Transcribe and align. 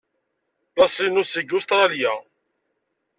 Laṣel-inu 0.79 1.23
seg 1.25 1.49
Ustṛalya. 1.57 2.13